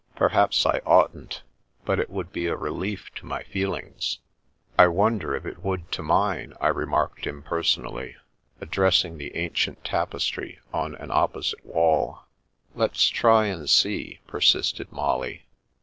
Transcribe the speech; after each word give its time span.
"Per 0.15 0.29
haps 0.29 0.65
I 0.65 0.79
oughtn't, 0.83 1.43
but 1.85 1.99
it 1.99 2.09
would 2.09 2.31
be 2.33 2.47
a 2.47 2.55
relief 2.55 3.13
to 3.13 3.25
my 3.27 3.43
feel 3.43 3.75
ings."" 3.75 4.17
I 4.79 4.87
wonder 4.87 5.35
if 5.35 5.45
it 5.45 5.63
would 5.63 5.91
to 5.91 6.01
mine?" 6.01 6.55
I 6.59 6.69
remarked 6.69 7.27
im 7.27 7.43
personally, 7.43 8.15
addressing 8.59 9.19
the 9.19 9.35
ancient 9.35 9.83
tapestry 9.83 10.57
on 10.73 10.95
an 10.95 11.11
op 11.11 11.33
posite 11.33 11.63
wall. 11.63 12.23
"Let's 12.73 13.09
try, 13.09 13.45
and 13.45 13.69
see," 13.69 14.21
persisted 14.25 14.91
Molly. 14.91 15.43